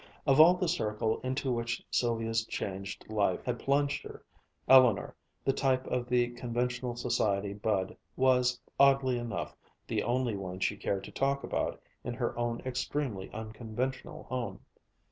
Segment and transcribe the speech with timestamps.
[0.25, 4.23] Of all the circle into which Sylvia's changed life had plunged her,
[4.67, 10.75] Eleanor, the type of the conventional society bud, was, oddly enough, the only one she
[10.75, 14.61] cared to talk about in her own extremely unconventional home.